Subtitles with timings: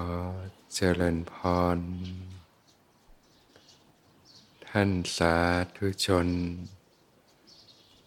[0.74, 1.34] เจริญพ
[1.76, 1.78] ร
[4.68, 5.36] ท่านสา
[5.76, 6.28] ธุชน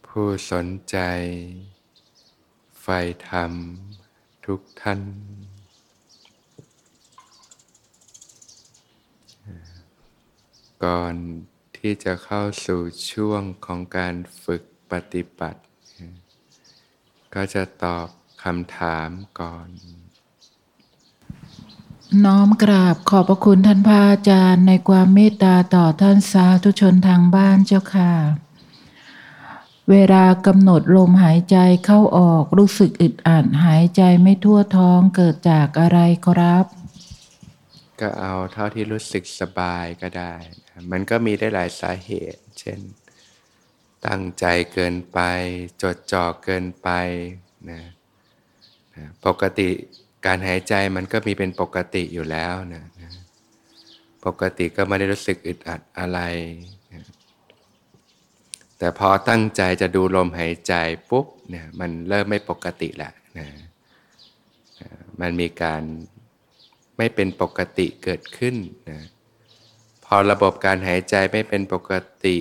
[0.08, 0.98] ผู้สนใจ
[2.82, 2.88] ไฟ
[3.30, 3.52] ธรรม
[4.46, 5.02] ทุกท่าน
[10.84, 11.16] ก่อน
[11.78, 12.82] ที่จะเข้าสู่
[13.12, 15.62] ช่วงของการฝึกปฏิบัติ
[17.34, 18.08] ก็จะตอบ
[18.44, 19.10] คำถาม
[19.42, 19.70] ก่อน
[22.26, 28.14] น้อมกราบขอบพระคุณท่านพระอาจารย์ในความเมตตาต่อท่านสาธุชนทางบ้านเจ้าค่ะ
[29.90, 36.66] เวลากำหนดลมหายใจเข้าออกรู้สึกอึดอัดหายใจไม่ทั่วท้องเกิดจากอะไรครับ
[38.00, 40.34] ก็เอาเท่าที่รู้สึกสบายก็ได้
[40.92, 42.80] มันก็มีได้หลายสาเหตุ เช่น
[44.08, 45.20] ตั้งใจเกินไป
[45.82, 46.90] จดจ่อเกินไป
[47.70, 47.82] นะ
[49.26, 49.70] ปกติ
[50.26, 53.12] การหายใจมันก็มีเป็นปกติอยู่แล้วนะนะ
[54.26, 56.20] ปกติก็ไม่ได้รู้สึกอึดอัดอะไร
[58.78, 60.74] แต่พอตั้งใจจะดูลมหายใจ
[61.10, 63.48] ปุ๊บเนี่ยมันเริ่มไม่ปกติแหละนะ
[65.22, 65.82] มันมีการ
[66.98, 68.56] ไม่เป็นปกติเกิดขึ้น
[68.90, 69.00] นะ
[70.06, 71.92] พอระบบการหายใจไม่เป็นปก
[72.26, 72.36] ติ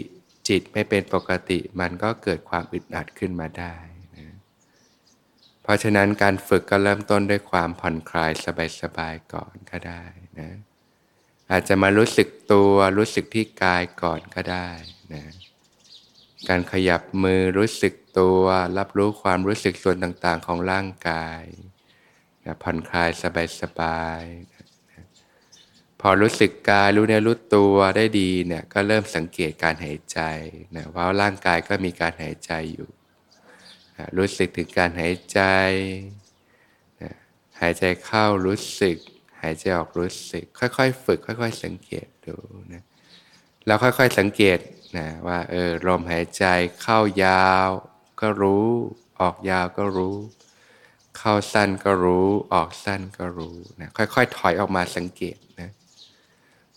[0.49, 3.75] จิตไม่เป็นปกติ มันก็เกิดความอึดอัดขึ้นมาได้
[5.65, 8.31] เพราะฉะนั้นการฝึกก็เริ่มต้นด้วยความผ่อนคลาย
[8.81, 10.05] สบายๆก่อนก็ได้
[10.41, 10.51] นะ
[11.51, 14.69] อาจจะมารู้สึกตัวรู้สึกที่กายก่อนก็ได้
[15.15, 15.25] นะ
[16.49, 18.43] การขยับมือรู้สึกตัว
[18.79, 21.43] รับรู้ความรู้สึกส่วนต่างๆ ของร่างกาย
[22.45, 23.11] นะผ่อนคลาย
[23.61, 25.05] สบายๆนะ
[26.01, 30.21] พอรู้สึกกายรู้เนื้อรู้ตัวได้ดีเนี่ยก็เริ่มสังเกตการหายใจ
[30.77, 32.89] นะว่าร่างกายก็มีการหายใจอยู่
[34.19, 35.41] รู้สึกถึงการหายใจ
[37.61, 38.97] หายใจเข้ารู้สึก
[39.43, 42.35] หายใจออกรู้สึก ค่อยๆ ฝึก ค่อย ๆ สังเกตดู
[42.73, 42.83] นะ
[43.67, 44.59] เราค่อยๆสังเกต
[44.99, 46.45] นะว่าเออลมหายใจ
[46.83, 47.69] เข้ายาว
[48.21, 48.67] ก็รู้
[49.21, 50.17] ออกยาวก็รู้
[51.19, 55.71] เข้าสั้นก็รู้ ออกสั้นก็รู้นะค่อยๆ ถอยออกมาสังเกตนะ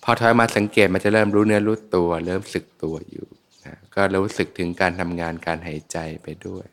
[0.03, 3.27] พอถอยมาสังเกตมันจะเริ่มรู้เนื้อรู้ตัว เริ่มสึกตัวอยู่
[3.65, 6.65] นะก็รู้สึกถึงการทำงานการหายใจไปด้วย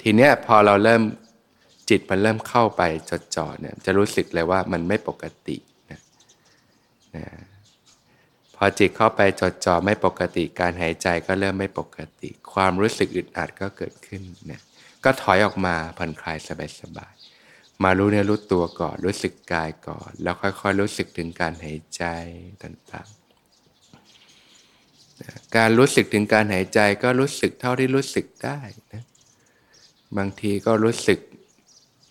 [0.00, 1.02] ทีเนี้ยพอเราเริ่ม
[1.90, 5.56] จิตมันเริ่มเข้าไปจดจ่อเนี่ยจะรู้สึกเลยว่ามันไม่ปกติ
[5.90, 6.00] นะ
[7.16, 7.24] นะ
[8.56, 14.62] พอจิตเข้าไปจดจ่อไม่ปกติ การหายใจก็เริ่มไม่ปกติ ความรู้สึกอึดอัดก็เกิดขึ้นเนี่ย
[15.04, 16.38] ก็ถอยออกมาผ่อนคลาย
[16.80, 22.04] สบายๆมารู้เนื้อรู้ตัวก่อนรู้สึกกายก่อน แล้วค่อยๆรู้สึกถึงการหายใจ
[22.62, 23.18] ต่างๆ
[25.56, 28.58] การรู้สึกถึงการหายใจก็รู้สึกเท่าที่รู้สึกได้
[28.92, 29.04] นะ
[30.18, 31.18] บางทีก็รู้สึก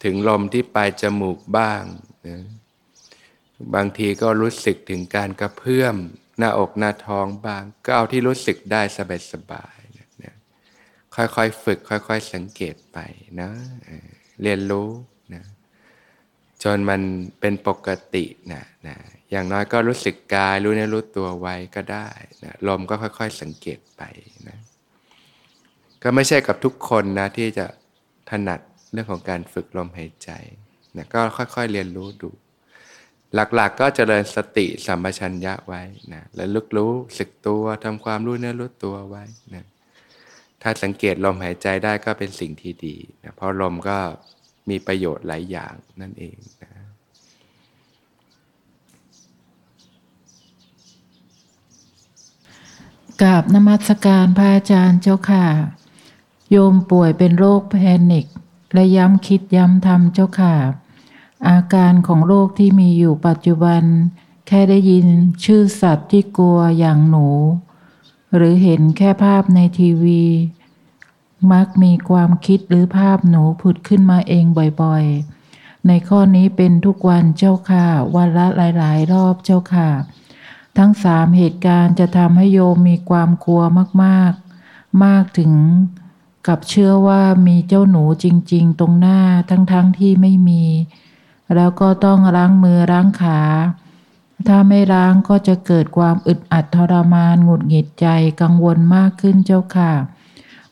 [0.04, 1.84] ถึงลมที่ปลายจมูกบ้าง
[2.28, 2.40] นะ
[3.76, 5.96] บางทีก็รู้สึกถึงการกระเพื่อม
[6.38, 8.82] หน้าอกหน้าท้องบ้าง ก็เอาที่รู้สึกได้
[9.34, 10.36] สบายๆนะ
[11.16, 12.98] ค่อยๆฝึก ค่อยๆสังเกตไป
[13.42, 13.50] นะ
[14.42, 14.90] เรียนรู้
[15.34, 15.44] นะ
[16.64, 17.02] จนมัน
[17.40, 18.96] เป็นปกตินะนะ
[19.32, 22.10] อย่างน้อยก็รู้สึกกายรู้เนื้อรู้ตัวไว้ก็ได้
[22.44, 24.02] นะลมก็ค่อย ๆ สังเกตไป
[24.48, 24.58] นะ
[26.04, 27.66] ก็ไม่ใช่กับทุกคนนะที่จะ
[28.30, 28.60] ถนัด
[28.92, 30.30] เรื่องของการฝึกลมหายใจ
[30.98, 32.30] นะก็ค่อยๆเรียนรู้ดู
[33.34, 35.82] หลักๆกก็เจริญสติสัมปชัญญะไว้
[36.14, 39.24] นะและลึกรู้สึกตัวทำความรู้เนื้อรู้ตัวไว้
[39.54, 39.66] นะ
[40.62, 43.98] ถ้าสังเกตลมหายใจได้ก็เป็นสิ่งที่ดีนะเพราะลมก็
[44.70, 46.72] มีประโยชน์หลายอย่างนั่นเองนะ
[53.22, 55.46] กราบนมัสการพระอาจารย์เจ้าค่ะ
[56.52, 57.76] โยมป่วยเป็นโรคแพ
[58.12, 58.26] นิค
[58.74, 60.56] และย้ำคิดย้ำทำเจ้าค่ะ
[61.48, 63.84] อาการของโรคที่มีอยู่ปัจจุบัน
[64.48, 65.08] แค่ได้ยิน
[65.46, 67.28] ชื่อสัตว์ที่กลัวอย่างหนู
[68.36, 70.24] หรือเห็นแค่ภาพในทีวี
[71.52, 74.46] มักมีความคิดหรือภาพหนูผุดขึ้นมาเอง
[74.82, 77.86] บ่อยๆ ในข้อนี้เป็นทุกวันเจ้าค่ะ
[78.16, 78.48] วันละ
[78.78, 79.90] หลายๆ รอบเจ้าค่ะ
[80.78, 83.62] ทั้งสามเหตุการณ์จะทำให้โยมมีความกลัว
[84.04, 85.52] มากๆ มากถึง
[86.50, 89.20] กับเชื่อว่ามีเจ้าหนูจริง ๆ ตรงหน้า
[89.50, 90.64] ทั้งๆทที่ไม่มี
[91.56, 93.40] แล้วก็ต้องล้างมือล้างขา
[94.48, 98.08] ถ้าไม่ล้างก็จะเกิดความอึดอัดทรมานหงุดหงิดใจ
[98.42, 99.94] กังวลมากขึ้นเจ้าค่ะ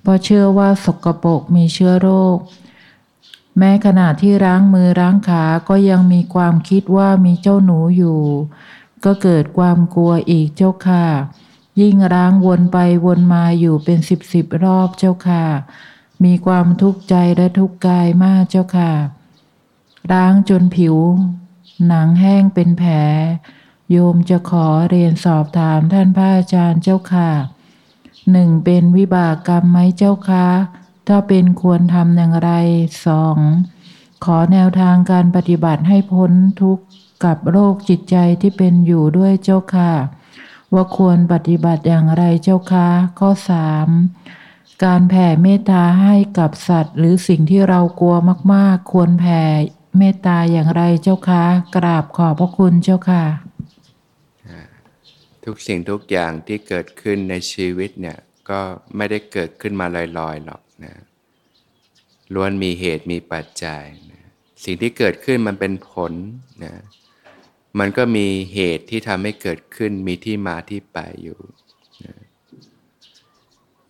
[0.01, 2.37] เพราะเชื่อว่าสกปรกมีเชื้อโรค
[3.57, 8.19] แม้ขณะที่ล้างมือล้างขาก็ยังมีความคิดว่ามีเจ้าหนูอยู่
[9.05, 11.05] ก็เกิดความกลัวอีกเจ้าค่ะ
[11.81, 15.45] ยิ่งร้างวนไปวนมาอยู่เป็นสิบสิบรอบเจ้าค่ะ
[16.23, 18.91] มีความทุกข์ใจและทุกข์กายมากเจ้าค่ะ
[20.11, 20.95] ร้างจนผิว
[21.87, 22.93] หนังแห้งเป็นแผล
[23.91, 27.31] โยมจะขอเรียนสอบถามท่านพระอาจารย์เจ้าค่ะ
[28.31, 30.47] หนึ่งเป็นวิบากกรรมไหมเจ้าคะ
[31.07, 32.51] ถ้าเป็นควรทำอย่างไร
[33.05, 33.37] สอง
[34.25, 36.31] ขอแนวทางการปฏิบัติให้พ้น
[36.61, 36.83] ทุกข์
[37.25, 39.91] กับโรคจิตใจที่เป็นอยู่ด้วยเจ้าค่ะ
[40.73, 42.87] ว่าควรปฏิบัติอย่างไรเจ้าคะ
[43.19, 43.89] ข้อสาม
[44.83, 48.15] การแผ่เมตตาให้กับสัตว์ หรือสิ่งที่เรากลัว
[48.53, 49.41] มาก ๆ ควรแผ่
[49.97, 51.43] เมตตาอย่างไรเจ้าคะ
[51.75, 53.23] กราบขอบพระคุณเจ้าค่ะ
[55.45, 58.17] ทุกสิ่งทุกอย่างที่เกิดขึ้นในชีวิตเนี่ย
[58.49, 58.59] ก็
[58.97, 59.97] ไม่ได้เกิดขึ้นมาล
[60.27, 60.93] อยๆหรอกนะ
[62.33, 64.21] ล้วนมีเหตุมีปัจจัยนะ
[64.63, 66.13] สิ่งที่เกิดขึ้นมันเป็นผล
[66.63, 66.73] นะ
[67.79, 71.39] มันก็มีเหตุที่ทำให้เกิดขึ้นมีที่มาที่ไปอยู่
[72.05, 72.13] นะ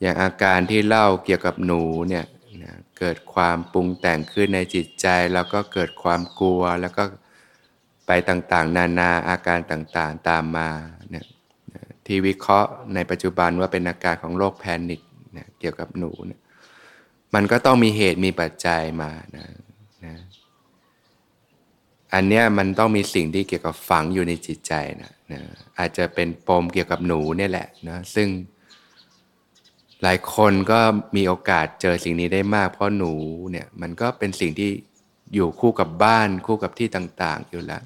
[0.01, 2.25] อย่างอาการที่เล่าเกี่ยวกับหนูเนี่ย
[2.63, 7.03] นะเกิดความปรุงแต่งขึ้นในจิตใจ แล้วก็เกิดความกลัวแล้วก็
[8.07, 10.69] ไปต่างๆ นานาอาการต่างๆตามมา
[11.09, 11.25] เนี่ย
[12.05, 15.01] ที่วิเคราะห์ในปัจจุบันว่าเป็นอาการของโรคแพนิค
[15.59, 16.41] เกี่ยวกับหนูเนี่ย
[17.35, 19.45] มันก็ต้องมีเหตุมีปัจจัยมานะ
[22.13, 25.41] อันเนี้ยมันต้องมีสิ่งที่เกี่ยวกับฝังอยู่ในจิตใจนะนะ
[25.79, 28.27] อาจจะเป็นปมเกี่ยวกับหนูเนี่ยแหละนะซึ่ง
[30.03, 30.79] หลายคนก็
[31.15, 33.13] มีโอกาสเจอสิ่งนี้ได้มาก เพราะหนู
[33.51, 34.71] เนี่ยมันก็เป็นสิ่งที่
[35.33, 37.83] อยู่คู่กับบ้านคู่กับที่ต่างๆ อยู่แล้ว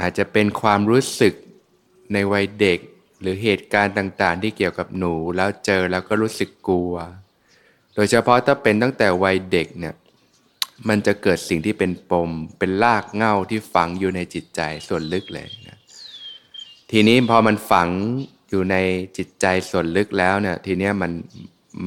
[0.00, 1.34] อาจจะเป็นความรู้สึก
[2.12, 2.78] ในวัยเด็ก
[3.20, 6.94] หรือเหตุการณ์ต่างๆ ที่เกี่ยวกับหนูแล้วเจอแล้วก็รู้สึกกลัว
[7.94, 9.94] โดยเฉพาะถ้าเป็นตั้งแต่วัยเด็กเนี่ย
[10.88, 15.78] มันจะเกิดสิ่งที่เป็นปม เป็นรากเง่าที่ฝังอยู่ในจิตใจส่วนลึกเลยนะ
[16.90, 17.88] ทีนี้พอมันฝัง
[18.50, 18.76] อยู่ใน
[19.16, 21.12] จิตใจส่วนลึกแล้วเนี่ยทีนี้มัน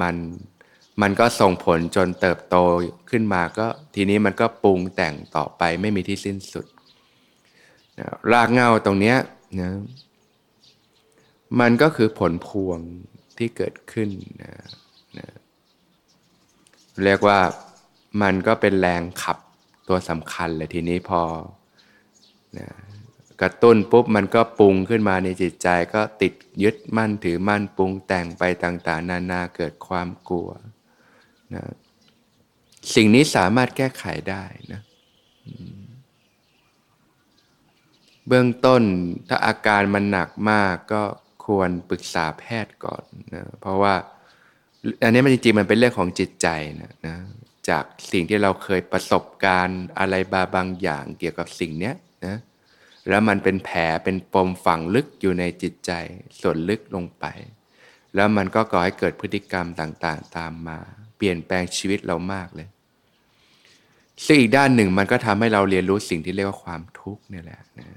[0.02, 0.16] มัน
[1.02, 2.56] มันก็ส่งผลจนเติบโต
[3.10, 6.66] ขึ้นมาก็ทีนี้มันก็ปรุงแต่งต่อไปไม่มีที่สิ้นสุด
[8.00, 9.18] นะรากเง่าตรงเนี้ย
[9.62, 9.72] นะ
[11.60, 12.80] มันก็คือผลพวง
[13.38, 14.10] ที่เกิดขึ้น
[14.42, 14.54] นะ
[15.18, 15.28] นะ
[17.04, 17.40] เรียกว่า
[18.22, 19.38] มันก็เป็นแรงขับ
[19.88, 21.22] ตัวสำคัญเลยทีนี้พอ
[22.58, 22.68] นะ
[23.42, 26.34] กระตุ้นปุ๊บมันก็ปรุงขึ้นมาในจิตใจก็ติด
[26.64, 30.50] ยึดมั่นถือมั่นปรุงแต่งไปต่างๆ นานาเกิดความกลัว
[31.54, 31.64] นะ
[32.96, 34.82] สิ่งนี้สามารถแก้ไขได้นะ
[38.28, 38.84] เบื้องต้น
[39.28, 41.04] ถ้าอาการมันหนักมากก็
[41.46, 43.94] ควรปรึกษาแพทย์ก่อนนะเพราะว่า
[45.04, 46.48] อันนี้มันจริงๆมันเป็นเรื่องของจิตใจ
[46.82, 47.18] นะนะ
[47.70, 51.92] จากสิ่งที่เราเคยประสบการณ์อะไรบาบางอย่างเกี่ยวกับสิ่งนี้
[52.26, 52.38] นะ
[53.10, 55.92] แล้วมันเป็นแผลเป็นปมฝังลึกอยู่ในจิตใจ
[56.42, 57.26] ส่วนลึกลงไป
[58.16, 60.78] แล้วมันก็ก่อให้เกิดพฤติกรรมต่างๆ ตามมา
[61.18, 62.68] เปลี่ยนแปลงชีวิตเรามากเลย
[64.26, 67.88] ซึ่งอีกด้านหนึ่งมันก็ทำให้เราเรียนรู้สิ่งที่เรียกว่าความทุกข์นี่แหละนะ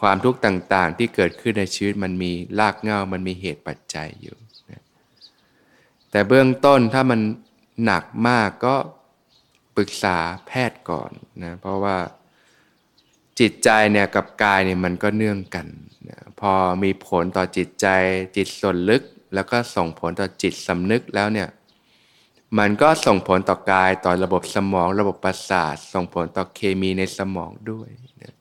[0.00, 4.36] ความทุกข์ต่างๆ ที่เกิดขึ้นในชีวิตมันมีรากเหง้ามันมีเหตุปัจจัยอยู่
[4.70, 4.82] นะ
[6.10, 7.20] แต่เบื้องต้นถ้ามัน
[7.84, 8.76] หนักมากก็
[9.76, 10.16] ปรึกษา
[10.46, 11.10] แพทย์ก่อน
[11.42, 11.96] นะเพราะว่า
[13.40, 15.66] จิตใจเนี่ยกับกายเนี่ยมันก็เนื่องกัน
[16.08, 16.52] นะพอ
[16.82, 17.86] มีผลต่อจิตใจ
[18.36, 19.02] จิตส่วนลึก
[19.34, 21.48] แล้วก็ส่งผลต่อจิตสำนึกแล้วเนี่ย
[22.58, 27.88] มันก็ส่งผลต่อกายต่อระบบสมอง ระบบประสาท ส่งผลต่อเคมีในสมองด้วย
[28.22, 28.34] นะ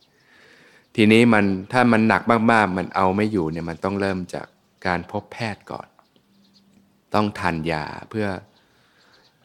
[0.96, 2.22] ทีนี้มันถ้ามันหนัก
[2.52, 4.48] มากๆ มันเอาไม่อยู่เนี่ยมันต้องเริ่มจาก
[4.86, 5.88] การพบแพทย์ก่อน
[7.14, 8.28] ต้องทานยาเพื่อ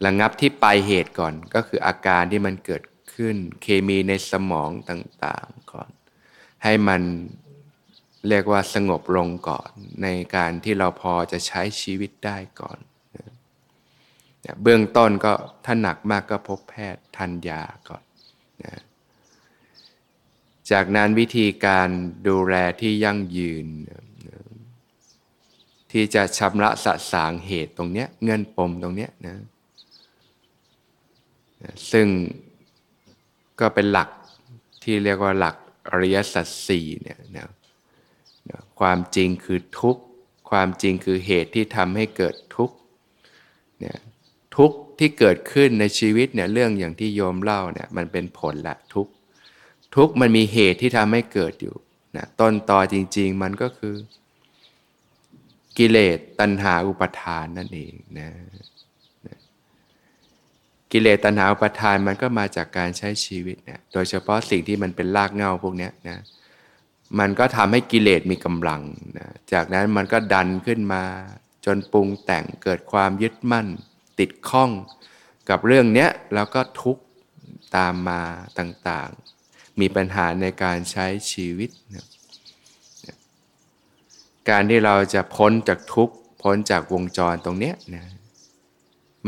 [0.04, 2.82] ระงับที่ปลายเหตุก่อน ก็คืออาการที่มันเกิด
[3.14, 5.90] ขึ้น เคมีในสมองต่างๆก่อน
[6.64, 7.02] ให้มัน
[8.28, 9.71] เรียกว่าสงบลงก่อน
[10.02, 12.78] ในการที่เราพอจะใช้ชีวิตได้ก่อน
[14.62, 15.32] เบื้องต้นก็
[15.64, 18.04] ถ้าหนักมากก็พบแพทย์ทันยาก่อน
[18.64, 18.82] นะ
[20.71, 21.88] จากนั้นวิธีการ
[22.28, 23.66] ดูแลที่ยั่งยืน
[25.92, 29.37] ที่จะชำระสะสางเหตุตรงเนี้ยเงื่อนปมตรงเนี้ยนะ
[31.92, 32.07] ซึ่ง
[33.61, 34.09] ก็เป็นหลัก
[34.83, 35.57] ที่เรียกว่าหลัก
[35.90, 37.49] อริยสัจสี่เนี่ยนะ
[38.81, 40.02] ความจริงคือทุกข์
[40.50, 42.76] ความจริงคือเหตุที่ทำให้เกิดทุกข์
[43.81, 43.99] เนี่ย
[44.57, 49.12] ทุกข์ที่เกิดขึ้นในชีวิตเนี่ยเรื่องอย่างที่โยมเล่าเนี่ยมันเป็นผลละทุกข์
[49.97, 51.76] ทุกข์มันมีเหตุที่ทำให้เกิดอยู่
[52.16, 53.95] นะต้นตอจริง ๆ มันก็คือ
[55.78, 58.28] กิเลสตัณหาอุปทานนั่นเองนะ
[60.92, 66.22] กิเลสตัณหาอุปทานมันก็มาจากการใช้ชีวิตเนี่ยโดยเฉพาะสิ่งที่มันเป็นรากเงาพวกนี้นะ
[67.18, 68.82] มันก็ทำให้กิเลสมีกำลัง
[69.18, 71.02] นะจากนั้นมันก็ดันขึ้นมา
[71.64, 73.66] จนปรุงแต่งเกิดความยึดมั่น
[74.18, 74.70] ติดข้อง
[75.50, 77.02] กับเรื่องเนี้ยแล้วก็ทุกข์
[77.76, 78.22] ตามมา
[78.58, 82.06] ต่างๆ มีปัญหาในการใช้ชีวิตนะ
[84.49, 88.04] การที่เราจะพ้นจากทุกข์พ้นจากวงจรตรงเนี้ยนะ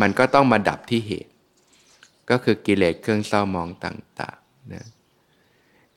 [0.00, 1.32] มันก็ต้องมาดับที่เหตุ
[2.30, 4.86] ก็คือกิเลสเครื่องเศร้ามองต่างๆนะ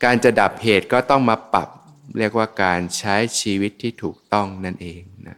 [0.03, 1.69] การจะดับเหตุก็ต้องมาปรับ
[2.17, 5.37] เรียกว่าการใช้ชีวิตที่ถูกต้องนั่นเองนะ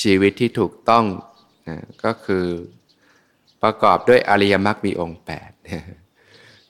[0.00, 1.04] ชีวิตที่ถูกต้อง
[1.68, 2.46] นะก็คือ
[3.62, 5.84] ประกอบด้วยอริยมรรคมีองค์8นะ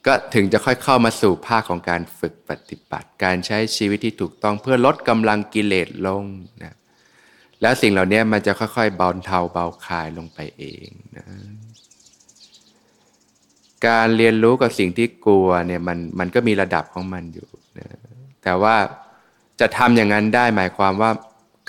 [0.06, 6.24] ก็ถึงจะค่อยเข้ามาสู่ภาคของการฝึกปฏิบัติ การใช้ชีวิตที่ถูกต้องเพื่อลดกำลังกิเลสลง
[6.62, 6.74] นะ
[7.62, 11.24] แล้วสิ่งเหล่านี้มันจะค่อยๆเบาเทาเบาคลายลงไปเองนะ
[13.86, 17.88] การเรียนรู้กับสิ่งที่กลัวเนี่ยมันมันก็มีระดับของมันอยู่นะ
[18.42, 18.76] แต่ว่า
[19.60, 21.10] จะทำอย่างนั้นได้หมายความว่า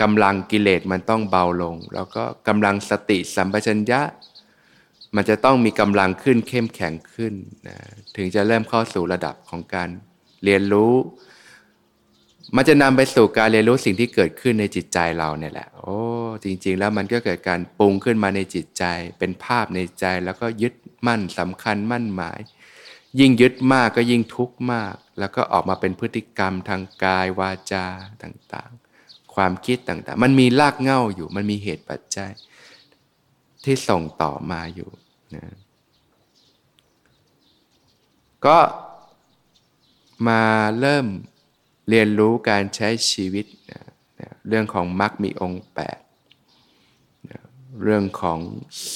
[0.01, 4.01] กำลังกิเลสมันต้องเบาลง แล้วก็กำลังสติสัมปชัญญะ
[5.15, 7.33] มันจะต้องมีกำลังขึ้นเข้มแข็งขึ้น
[7.67, 7.77] นะ
[8.15, 9.89] ถึงจะเริ่มเข้าสู่ระดับของการ
[10.43, 10.93] เรียนรู้
[12.55, 15.97] มันจะนำไปสู่การเรียนรู้สิ่งที่เกิดขึ้นในจิตใจเราเนี่ยแหละ โอ้
[16.43, 18.83] จริง ๆ แล้วมันก็เกิดการปรุงขึ้นมาในจิตใจ
[19.19, 20.73] เป็นภาพในใจแล้วก็ยึด
[21.07, 22.39] มั่นสำคัญมั่นหมาย
[23.19, 27.85] ยิ่งยึดมากก็ยิ่งทุกข์มาก แล้วก็ออกมาเป็นพฤติกรรมทางกายวาจา
[28.23, 32.31] ต่างๆ ความคิดต่างๆ มันมีรากเหง้าอยู่ มันมีเหตุปัจจัย
[33.63, 34.89] ที่ส่งต่อมาอยู่
[35.35, 35.45] นะ
[38.45, 38.59] ก็
[40.27, 40.43] มา
[40.79, 41.07] เริ่ม
[41.89, 43.83] เรียนรู้การใช้ชีวิตนะ
[44.19, 45.99] นะเรื่องของมรรคมีองค์แปด
[47.29, 47.39] นะ
[47.83, 48.39] เรื่องของ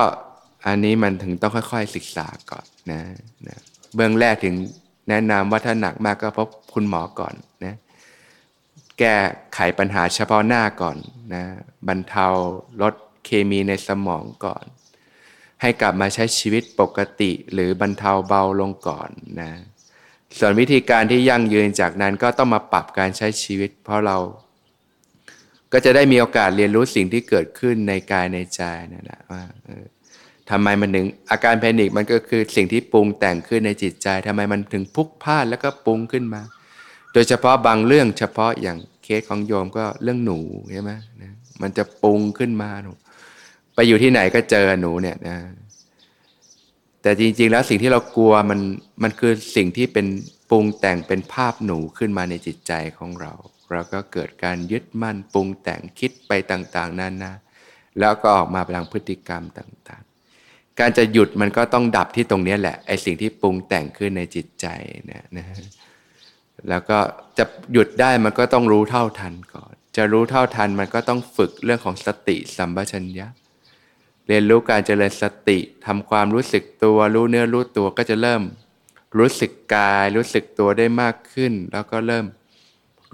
[0.65, 3.01] อันนี้มันถึงต้องค่อยๆศึกษาก่อนนะ
[3.47, 3.57] นะ
[3.95, 4.55] เบื้องแรกถึง
[5.09, 7.33] แนะนำว่าถ้าหนักมากก็พบคุณหมอก่อน
[7.65, 7.75] นะ
[8.99, 9.15] แก้
[9.53, 10.97] ไขปัญหาเฉพาะหน้าก่อน
[11.33, 11.43] นะ
[11.87, 12.27] บรรเทา
[12.81, 12.93] ลด
[13.25, 14.65] เคมีในสมองก่อน
[15.61, 19.09] ให้กลับมาใช้ชีวิตปกติหรือบรรเทาเบาลงก่อน
[19.41, 19.51] นะ
[20.39, 24.17] ส่วนวิธีการที่ยั่งยืนจากนั้นก็ต้องมาปรับการใช้ชีวิต เพราะเรา
[25.73, 28.61] ก็จะได้มีโอกาสเรียนรู้สิ่งที่เกิดขึ้นในกายในใจ
[28.93, 29.41] นั่นแหละว่า
[30.49, 36.41] ทำไมมันถึงอาการแพนิคมันก็คือสิ่งที่ปรุงแต่งขึ้นในจิตใจทำไมมันถึงพุกพลาดแล้วก็ปรุงขึ้นมา
[37.13, 40.39] โดยเฉพาะบางเรื่องเฉพาะอย่างเคสของโยมก็เรื่องหนู
[40.71, 42.91] ใช่ไหมนะมันจะปรุงขึ้นมาหนู
[43.75, 45.37] ไปอยู่ที่ไหนก็เจอหนูเนี่ยนะ
[47.01, 48.59] แต่จริง ๆ แล้วสิ่งที่เรากลัวมัน
[49.03, 50.05] มันคือสิ่งที่เป็น
[50.49, 53.33] ปรุงแต่งเป็นภาพหนูขึ้นมาในจิตใจของเรา
[53.73, 57.35] เราก็เกิดการยึดมั่นปรุงแต่งคิดไปต่างๆนั่นนะ
[57.99, 64.65] แล้วก็ออกมาพลังพฤติกรรมต่างๆ การจะหยุดมันก็ต้องดับที่ตรงนี้แหละไอ้สิ่งที่ปรุงแต่งขึ้นในจิตใจ
[65.09, 65.45] นี่ยนะ
[66.69, 66.99] แล้วก็
[67.37, 73.27] จะหยุดได้มันก็ต้องรู้เท่าทันก่อน จะรู้เท่าทันมันก็ต้องฝึกเรื่องของสติสัมปชัญญะ
[74.27, 78.41] เรียนรู้การเจริญสติทำความรู้สึกตัวรู้เนื้อรู้ตัวก็จะเริ่ม
[79.17, 82.25] รู้สึกกาย รู้สึกตัวได้มากขึ้น แล้วก็เริ่ม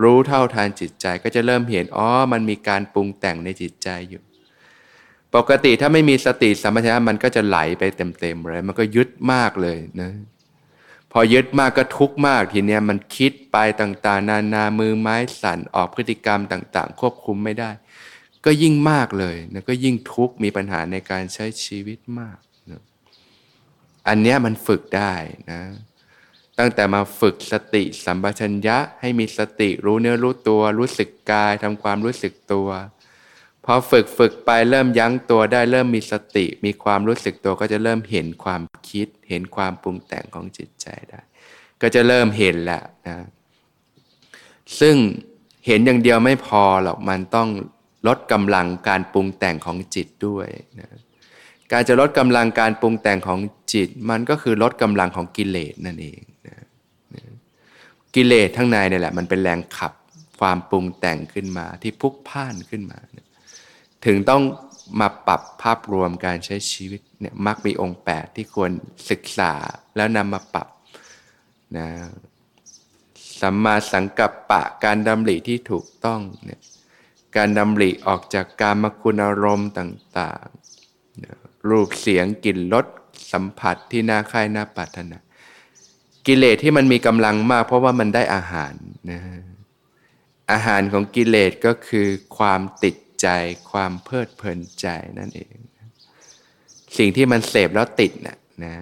[0.01, 4.22] รู้เท่าทันจิตใจก็จะเริ่มเห็นอ๋อมันมีการปรุงแต่งในจิตใจอยู่
[5.36, 10.12] ปกติถ้าไม่มีสติสัมปชัญญะมันก็จะไหลไปเต็มๆเลย มันก็ยึดมากเลยนะ
[11.12, 17.72] พอยึดมากก็ทุกข์มากทีเนี้ยมันคิดไปต่างๆ นานามือไม้สั่นออกพฤติกรรมต่าง ๆ ควบคุมไม่ได้
[18.46, 22.38] ก็ยิ่งมากเลยนะก็ยิ่งทุกข์มีปัญหาในการใช้ชีวิตมาก
[22.72, 22.82] นะ
[24.08, 25.13] อันเนี้ยมันฝึกได้
[25.51, 25.62] นะ
[26.60, 32.70] ตั้งแต่มาฝึกสติสัมปชัญญะให้มีสติรู้เนื้อรู้ตัว รู้สึกกายทำความรู้สึกตัว
[33.66, 41.22] พอฝึกฝึกไปเริ่มยั้งตัวได้เริ่มมีสติ มีความรู้สึกตัวก็จะเริ่มเห็นความคิด เห็นความปรุงแต่งของจิตใจได้
[41.82, 43.18] ก็จะเริ่มเห็นแหละนะ
[44.80, 44.96] ซึ่ง
[45.68, 47.48] เห็นอย่างเดียวไม่พอหรอกมันต้อง
[48.08, 50.48] ลดกำลังการปรุงแต่งของจิตด้วย
[50.80, 50.89] นะ
[51.72, 53.40] การจะลดกำลังการปรุงแต่งของ
[53.74, 56.56] จิต มันก็คือลดกำลังของกิเลสนั่นเองนะ
[58.16, 59.94] กิเลสทั้งในนี่แหละมันเป็นแรงขับ
[60.40, 63.00] ความปรุงแต่งขึ้นมาที่พุกพ่านขึ้นมา
[64.06, 64.44] ถึงต้อง
[65.00, 68.72] มาปรับภาพรวมการใช้ชีวิตเนี่ยมักมีองค์ 8 ที่ควร
[69.10, 69.54] ศึกษา
[69.96, 70.68] แล้วนำมาปรับ
[71.78, 71.88] นะ
[73.42, 76.62] สัมมาสังกัปปะการดำริที่ถูกต้องเนี่ย
[77.36, 82.86] การดำริออกจากการมคุณอารมณ์ต่างๆ รูปเสียงกลิ่นรส
[83.32, 85.18] สัมผัสที่น่าใคร่น่าปรารถนา
[86.28, 88.74] กิเลสที่มันมีกำลังมาก เพราะว่ามันได้อาหาร
[89.12, 89.22] นะ
[90.51, 93.28] อาหารของกิเลสก็คือความติดใจ
[93.72, 94.88] ความเพลิดเพลินใจ
[95.20, 95.56] นั่นเอง
[96.98, 98.74] สิ่งที่มันเสพแล้วติดนะนะ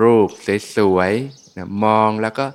[0.00, 0.28] รูป
[0.76, 2.46] สวยๆนะมองแล้วก็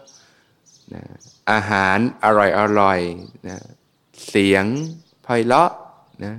[0.93, 1.03] นะ
[1.51, 2.99] อาหารอร่อยอร่อย
[3.47, 3.57] นะ
[4.29, 4.65] เสียง
[5.23, 5.71] ไพเราะ
[6.23, 6.33] นะ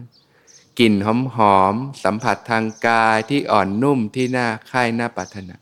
[0.80, 5.56] กลิ่นหอมหอมสัมผัสทางกายที่อ่อนนุ่มที่น่าค่ายน่าปรารถนา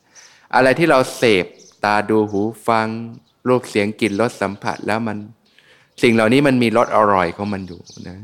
[0.55, 1.47] อะไรที่เราเสพ
[1.85, 2.89] ตาดูหูฟัง
[3.49, 5.19] รูปเสียงกลิ่นรสสัมผัสแล้วมัน
[6.03, 8.19] สิ่งเหล่านี้มันมีรสอร่อยของมันอยู่นะ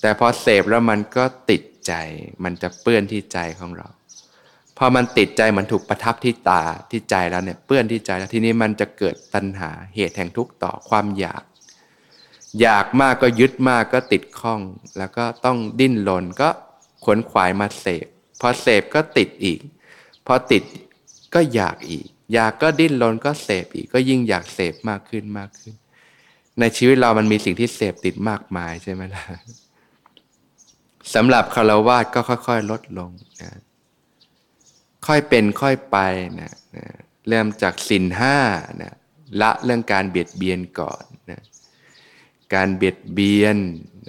[0.00, 1.92] แต่พอเสพแล้วมันก็ติดใจ
[2.44, 3.88] มันจะเปื้อนที่ใจของเรา
[4.78, 11.42] พอมันติดใจมันถูกประทับที่ตาที่ใจแล้วเนี่ยเปื้อนที่ใจแล้วทีนี้มันจะเกิดตัณหาเหตุแห่งทุกข์ต่อความอยาก
[12.62, 14.60] อยากมากก็ยึดมากก็ติดข้อง
[14.98, 16.48] แล้วก็ต้องดิ้นรนก็
[17.04, 18.06] ขวนขวายมาเสพ
[18.40, 19.60] พอเสพก็ติดอีก
[20.26, 20.62] พอติด
[21.34, 25.74] ก็อยากอีก อยากก็ดิ้นรนก็เสพอีก ก็ยิ่งอยากเสพมากขึ้นมากขึ้น
[26.60, 29.24] ในชีวิตเรามันมีสิ่งที่เสพติดมากมายใช่ไหมล่ะ
[31.14, 33.10] สำหรับคารวาสก็ค่อยๆ ลดลง
[33.42, 33.50] นะ
[35.06, 35.98] ค่อยเป็นค่อยไป
[36.40, 36.86] นะนะ
[37.28, 38.36] เริ่มจากสินห้า
[38.82, 38.94] นะ
[39.40, 41.40] ละเรื่องการเบียดเบียนก่อนนะ
[42.54, 43.56] การเบียดเบียน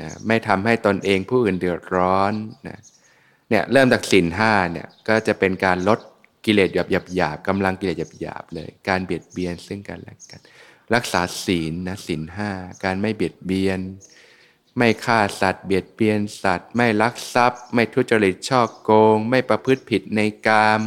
[0.01, 2.33] นะไม่ทำให้ตนเองผู้อื่นเดือดร้อน
[2.67, 2.79] นะ
[3.49, 5.99] เนี่ยเริ่มจากสินห้าเนี่ยก็จะเป็นการลด
[6.45, 10.41] กิเลสหยาบหยาบหยาบกำลังกิเลสหยาบหยาบเลย การเบียดเบียนซึ่งกันและกัน
[10.93, 12.51] รักษาศีลนะศีลห้า
[12.83, 13.79] การไม่เบียดเบียน
[14.77, 20.81] ไม่ฆ่าสัตว์ เบียดเบียนสัตว์ ไม่ลักทรัพย์ ไม่ทุจริตช่อโกง ไม่ประพฤติผิดในกาม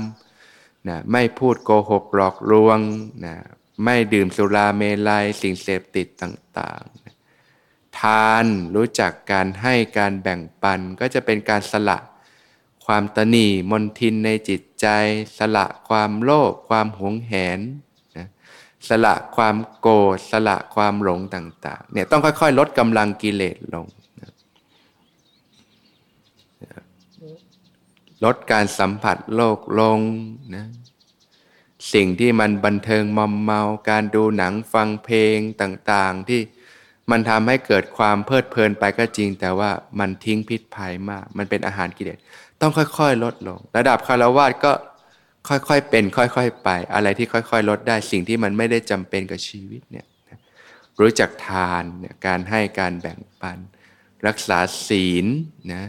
[0.88, 2.78] นะไม่พูดโกหกหลอกลวง
[3.26, 3.36] นะ
[3.84, 7.03] ไม่ดื่มสุราเมลัยสิ่งเสพติดต่างๆ
[8.00, 8.46] ทาน
[8.76, 11.98] รู้จักการให้การแบ่งปันก็จะเป็นการสละ
[12.86, 14.86] ความตนีมนทินในจิตใจ
[15.38, 17.60] สละความโลภความหวงแหน
[18.16, 18.28] นะ
[18.88, 23.86] สละความโกรธสละความหลงต่างๆเนี่ยต้องค่อยๆ ลดกำลังกิเลสลง
[24.20, 24.30] นะ
[28.24, 30.00] ลดการสัมผัสโลกลง
[30.54, 30.66] นะ
[31.92, 33.60] สิ่งที่มันบันเทิงมอมเมา
[33.90, 36.40] การดูหนังฟังเพลงต่างๆที่
[37.10, 39.70] มันทำให้เกิดความเพลิดเพลินไปก็จริง แต่ว่า
[40.00, 42.18] มันทิ้งพิษภัยมาก มันเป็นอาหารกิเลส
[42.60, 44.72] ต้องค่อยๆ ลดลง ระดับคารวะก็
[45.48, 50.06] ค่อยๆ เป็น ค่อยๆ ไป อะไรที่ค่อยๆ ลดได้สิ่งที่มันไม่ได้จำเป็นกับชีวิตเนี่ย
[51.00, 53.58] รู้จักทานเนี่ยการให้การแบ่งปัน
[54.26, 55.26] รักษาศีล
[55.74, 55.84] นะ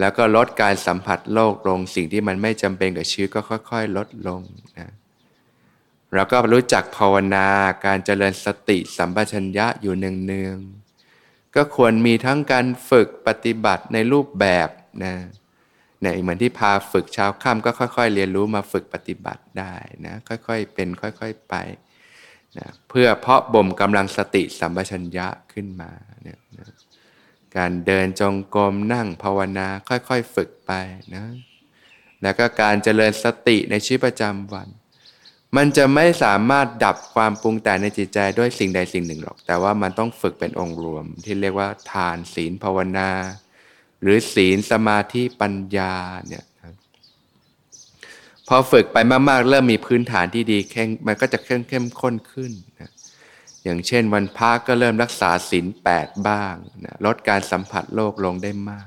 [0.00, 4.40] แล้วก็ลดการสัมผัสโลกลง สิ่งที่มันไม่จำเป็นกับชีวิตก็ค่อย ๆ ลดลง
[4.78, 4.88] นะ
[6.14, 7.46] เราก็รู้จักภาวนา
[7.86, 14.68] การเจริญสติสัมปชัญญะอยู่เนืองๆก็ควรมีทั้งการฝึกปฏิบัติในรูปแบบ
[15.04, 15.14] นะ
[16.00, 19.74] เนี่ยเหมือนที่พาฝึกเช้าค่ำก็ค่อย ๆ เรียนรู้มาฝึกปฏิบัติได้
[20.06, 21.54] นะค่อยๆเป็นค่อย ๆไป
[22.58, 25.90] นะเพื่อเพาะบ่มกำลังสติสัมปชัญญะขึ้นมา
[26.22, 26.66] เนี่ยนะ
[27.56, 30.72] การเดินจงกรมนั่งภาวนาค่อยๆฝึกไป
[31.14, 31.24] นะ
[32.22, 34.68] แล้วก็การเจริญสติในชีวิตประจำวัน
[35.56, 43.10] มันจะไม่สามารถดับความปรุงแต่งในจิตใจด้วยสิ่งใดสิ่งหนึ่งหรอก แต่ว่ามันต้องฝึกเป็นองค์รวม ที่เรียกว่าทานศีลภาวนา
[44.02, 45.94] หรือศีลสมาธิปัญญา
[46.28, 46.44] เนี่ย
[48.48, 48.96] พอฝึกไป
[49.28, 52.90] มากๆ เริ่มมีพื้นฐานที่ดีแข็งมันก็จะเข้มเข้มข้นขึ้นนะ
[53.64, 58.86] อย่างเช่นวันพักก็เริ่มรักษาศีลแปดบ้างนะลดการสัมผัสโลกลงได้มาก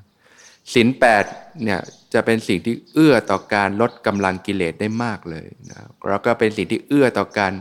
[0.73, 1.23] ศีลแปด
[1.63, 1.81] เนี่ย
[2.13, 5.77] จะเป็นสิ่งที่เอื้อต่อการลดกำลังกิเลสได้มากเลยนะ
[6.09, 7.53] แล้วก็เป็นสิ่งที่เอื้อต่อการ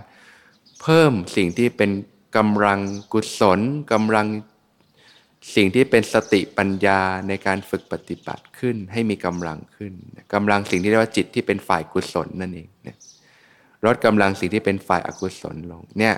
[0.82, 1.90] เพิ่มสิ่งที่เป็น
[2.36, 2.80] กำลัง
[3.12, 3.60] กุศล
[3.92, 4.26] กำลัง
[5.56, 9.92] สิ่งที่เป็นสติปัญญาในการฝึกปฏิบัติขึ้นให้มีกำลังขึ้น
[10.34, 12.96] กำลังสิ่งที่เรียกว่าจิตที่เป็นฝ่ายกุศลนั่นเองเนี่ย
[13.86, 16.14] ลดกำลังสิ่งที่เป็นฝ่ายอกุศลลงเนี่ย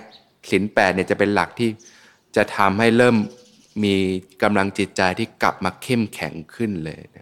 [0.51, 1.71] สินแปดเนี่ยจะเป็นหลักที่
[2.37, 3.17] จะทำให้เริ่ม
[3.85, 3.95] มี
[4.43, 7.22] กำลังจิตใจที่กลับมาเข้มแข็งขึ้นเลยนี่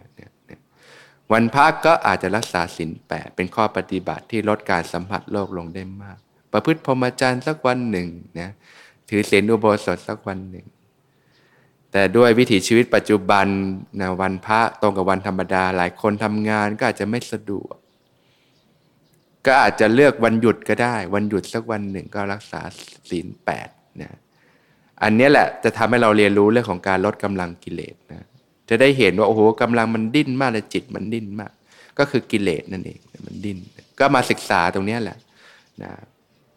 [1.31, 6.17] วันพักก็อาจจะรักษาสินแปดเป็นข้อปฏิบัติที่ลดการสัมผัสโลกลงได้มาก
[6.53, 8.07] ประพฤติพรหมจรรย์สักวันหนึ่ง
[8.39, 8.49] นะ
[9.09, 10.65] ถือศีลอุโบสถสักวันหนึ่ง
[11.91, 13.47] แต่ด้วยวิถีชีวิตปัจจุบัน
[14.01, 17.75] นะวันพระตรงกับวันธรรมดาหลายคนทำงานก็อาจจะไม่สะดวก
[19.45, 22.61] ก็อาจจะเลือกวันหยุดก็ได้ วันหยุดสักวันหนึ่งก็รักษา
[23.09, 23.69] ศีลแปด
[24.01, 24.17] นะ
[25.03, 28.25] อันนี้แหละจะทำให้เราเรียนรู้เรื่องของการลดกำลังกิเลสนะ
[28.71, 31.51] จะได้เห็นว่าโอ้โหกำลังมันดิ้นมากเลยจิตมันดิ้นมาก
[31.97, 33.57] ก็คือกิเลสนั่นเองมันดิ้น
[33.99, 35.17] ก็มาศึกษาตรงนี้แหละ
[35.83, 35.91] นะ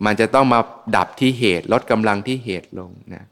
[0.04, 0.60] มันจะต้องมา
[0.96, 3.24] ดับที่เหตุลดกำลังที่เหตุลงนะ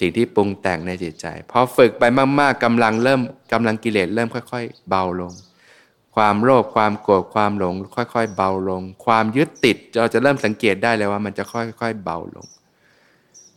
[0.00, 2.04] สิ่งที่ปรุงแต่งในจิตใจพอฝึกไป
[2.40, 3.20] มากๆกำลังเริ่ม
[3.52, 5.32] กำลังกิเลสเริ่มค่อย ๆ เบาลง
[6.16, 12.46] ความโลภความโกรธความหลง ค่อย ๆ เบาลง ความยึดติดเราจะเริ่มสังเกตได้เลยว่ามันจะค่อย ๆ เบาลง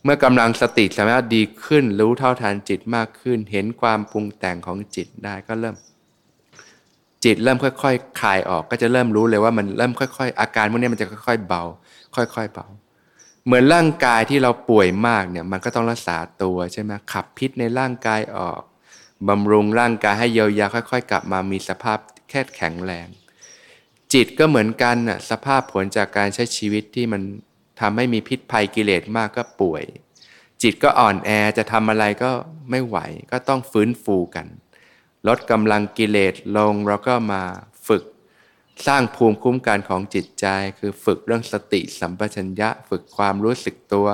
[0.04, 5.76] เมื่อกำลังสติสามารถดีขึ้น รู้เท่าทันจิตมากขึ้น เห็นความปรุงแต่งของจิตได้ก็เริ่ม
[7.24, 11.62] จิตเริ่มค่อยๆคลายออกก็จะเริ่มรู้เลยว่ามันเริ่มค่อย ๆ อาการพวกนี้มันจะค่อย ๆ เบา
[12.16, 12.66] ค่อย ๆ เบา
[13.46, 18.60] เหมือนร่างกายที่เราป่วยมากเนี่ยมันก็ต้องรักษาตัวใช่ไหมขับพิษในร่างกายออก
[19.28, 21.98] บำรุงร่างกายให้เยียวยาค่อย ๆ กลับมามีสภาพ
[22.30, 23.06] แค่แข็งแรง
[24.12, 27.22] จิตก็เหมือนกันน่ะสภาพผลจากการใช้ชีวิตที่มัน
[27.82, 29.84] ทำให้มีพิษภัยกิเลสมากก็ป่วย
[30.62, 32.30] จิตก็อ่อนแอจะทำอะไรก็
[32.70, 32.98] ไม่ไหว
[33.30, 34.46] ก็ต้องฟื้นฟูกัน
[35.28, 37.42] ลดกำลังกิเลสลงเราก็มา
[37.88, 38.04] ฝึก
[38.86, 40.46] สร้างภูมิคุ้มกันของจิตใจ
[40.78, 44.08] คือฝึกเรื่องสติสัมปชัญญะ ฝึกความรู้สึกตัว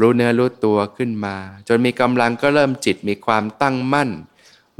[0.00, 1.36] รู้เนื้อรู้ตัวขึ้นมา
[1.68, 4.10] จนมีกำลังก็เริ่มจิตมีความตั้งมั่น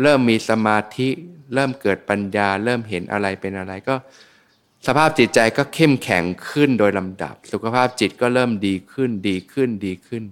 [0.03, 1.09] เริ่มมีสมาธิ
[1.55, 3.95] เริ่มเกิดปัญญา เริ่มเห็นอะไรเป็นอะไรก็
[4.87, 10.25] สภาพจิตใจก็เข้มแข็งขึ้นโดยลำดับ สุขภาพจิตก็เริ่มดีขึ้นดีขึ้นดีขึ้น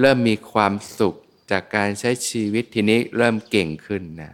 [0.00, 1.14] เริ่มมีความสุข
[1.50, 4.32] จากการใช้ชีวิตทีนี้เริ่มเก่งขึ้นนะ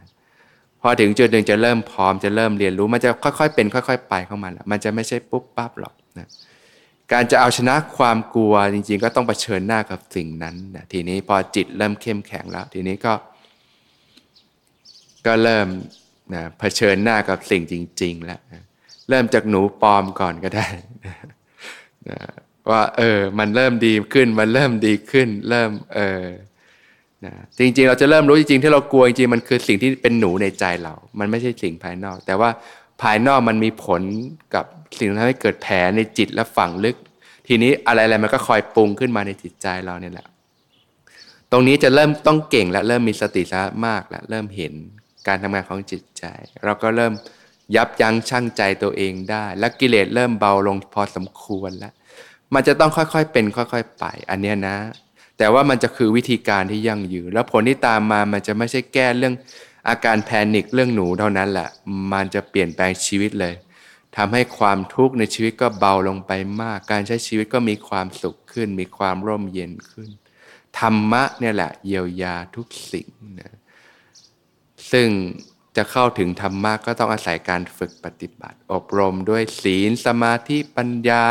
[0.81, 6.29] พอถึงจุดหนึ่งจะเริ่มพร้อมจะเริ่มเรียนรู้ มันจะค่อยๆเป็น ค่อย ๆ ไปของมันมันจะไม่ใช่ปุ๊บปั๊บหรอกนะ
[7.13, 13.13] การจะเอาชนะความกลัวจริง ๆ ก็ต้องเผชิญหน้ากับสิ่งนั้นนะทีนี้พอจิตเริ่มเข้มแข็งแล้ว ทีนี้ก็
[15.27, 15.67] ก็เริ่ม
[16.35, 18.63] นะเผชิญหน้ากับสิ่งจริง ๆ แล้วนะ
[19.11, 20.67] เริ่มจากหนูปลอมก่อนก็ได้
[22.09, 22.19] นะ
[22.71, 26.25] ว่าเออมันเริ่มดีขึ้นมันเริ่มดีขึ้น เริ่มเออ
[27.25, 32.51] นะจริงๆ เราจะเริ่มรู้จริงๆที่เรากลัวจริงๆมันคือสิ่งที่เป็นหนูในใจเรา มันไม่ใช่สิ่งภายนอก แต่ว่า
[33.03, 34.03] ภายนอกมันมีผล
[34.55, 34.65] กับ
[34.99, 36.97] สิ่งที่ทำให้เกิดแผลในจิตและฝังลึก
[37.47, 40.27] ทีนี้อะไรๆมันก็คอยปรุงขึ้นมาในจิตใจเราเนี่ยแหละ
[41.53, 44.73] ตรงนี้จะเริ่มต้องเก่งและเริ่มมีสติสามากแล้วเริ่มเห็น
[45.27, 46.25] การทำงานของจิตใจ
[46.65, 47.13] เราก็เริ่ม
[47.77, 51.93] ยับยั้งชั่งใจตัวเองได้ และกิเลสเริ่มเบาลงพอสมควรแล้ว
[52.55, 54.77] มันจะต้องค่อยๆเป็นค่อยๆไป อันเนี้ยนะ
[55.39, 59.35] แต่ว่ามันจะคือวิธีการที่ยั่งยืน แล้วผลที่ตามมามันจะไม่ใช่แก้เรื่อง
[59.89, 61.69] อาการแพนิคเรื่องหนูเท่านั้นแหละ
[62.13, 63.55] มันจะเปลี่ยนแปลงชีวิตเลย
[64.17, 70.11] ทำให้ความทุกข์ในชีวิตก็เบาลงไปมาก การใช้ชีวิตก็มีความสุขขึ้น มีความร่มเย็นขึ้น
[70.79, 73.09] ธรรมะเนี่ยแหละเยียวยาทุกสิ่ง
[73.41, 73.57] นะ
[74.93, 75.09] ซึ่ง
[75.81, 81.27] จะเข้าถึงธรรมะก็ต้องอาศัยการฝึกปฏิบัติ อบรมด้วยศีลสมาธิปัญญา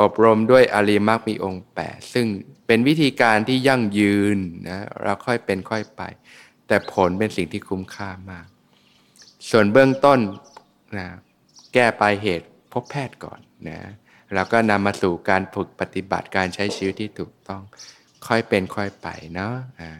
[0.00, 1.78] อบรมด้วยอริมักมีองค์แป
[2.14, 2.26] ซึ่ง
[2.66, 6.02] เป็นวิธีการที่ยั่งยืนนะเราค่อยเป็นค่อยไป
[6.66, 8.46] แต่ผลเป็นสิ่งที่คุ้มค่ามาก
[9.50, 10.20] ส่วนเบื้องต้น
[10.98, 11.08] นะ
[11.74, 13.80] แก้ปลายเหตุพบแพทย์ก่อนนะ
[14.34, 17.62] แล้วก็นำมาสู่การฝึกปฏิบัติการใช้ชีวิตที่ถูกต้อง
[18.26, 19.90] ค่อยเป็นค่อยไปเนาะอ่า